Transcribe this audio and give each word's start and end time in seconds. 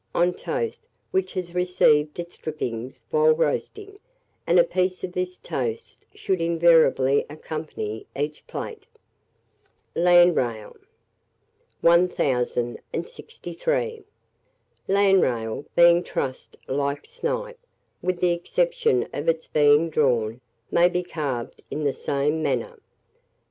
on 0.15 0.33
toast 0.33 0.87
which 1.11 1.33
has 1.35 1.53
received 1.53 2.19
its 2.19 2.35
drippings 2.35 3.05
whilst 3.11 3.37
roasting; 3.37 3.99
and 4.47 4.57
a 4.57 4.63
piece 4.63 5.03
of 5.03 5.11
this 5.13 5.37
toast 5.37 6.07
should 6.15 6.41
invariably 6.41 7.23
accompany 7.29 8.07
each 8.17 8.47
plate. 8.47 8.87
LANDRAIL. 9.93 10.75
1063. 11.81 14.03
LANDRAIL, 14.87 15.65
being 15.75 16.01
trussed 16.03 16.57
like 16.67 17.05
Snipe, 17.05 17.59
with 18.01 18.19
the 18.21 18.31
exception 18.31 19.07
of 19.13 19.29
its 19.29 19.47
being 19.47 19.87
drawn, 19.91 20.41
may 20.71 20.89
be 20.89 21.03
carved 21.03 21.61
in 21.69 21.83
the 21.83 21.93
same 21.93 22.41
manner. 22.41 22.75